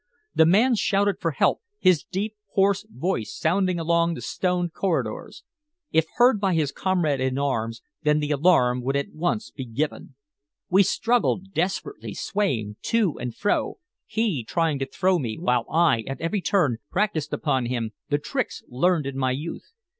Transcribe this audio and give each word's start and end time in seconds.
The 0.33 0.47
man 0.47 0.73
shouted 0.73 1.17
for 1.19 1.29
help, 1.29 1.61
his 1.77 2.03
deep, 2.03 2.35
hoarse 2.53 2.87
voice 2.89 3.31
sounding 3.37 3.79
along 3.79 4.15
the 4.15 4.21
stone 4.21 4.69
corridors. 4.71 5.43
If 5.91 6.07
heard 6.15 6.39
by 6.41 6.55
his 6.55 6.71
comrades 6.71 7.21
in 7.21 7.37
arms, 7.37 7.83
then 8.01 8.19
the 8.19 8.31
alarm 8.31 8.81
would 8.81 8.95
at 8.95 9.13
once 9.13 9.51
be 9.51 9.63
given. 9.63 10.15
We 10.71 10.81
struggled 10.81 11.51
desperately, 11.53 12.15
swaying 12.15 12.77
to 12.81 13.19
and 13.19 13.35
fro, 13.35 13.77
he 14.07 14.43
trying 14.43 14.79
to 14.79 14.87
throw 14.87 15.19
me, 15.19 15.37
while 15.37 15.67
I, 15.71 16.01
at 16.07 16.19
every 16.19 16.41
turn, 16.41 16.77
practiced 16.89 17.31
upon 17.31 17.67
him 17.67 17.91
the 18.09 18.17
tricks 18.17 18.63
learned 18.69 19.05
in 19.05 19.19
my 19.19 19.29
youth. 19.29 19.71